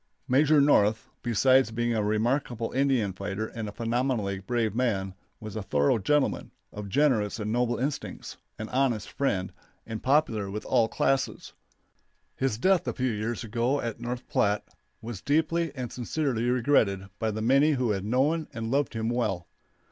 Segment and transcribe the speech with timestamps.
[0.27, 5.61] Major North, besides being a remarkable Indian fighter and a phenomenally brave man, was a
[5.61, 9.53] thorough gentleman, of generous and noble instincts, an honest friend,
[9.85, 11.53] and popular with all classes.
[12.35, 14.67] His death a few years ago at North Platte
[15.03, 19.45] was deeply and sincerely regretted by the many who had known and loved him well.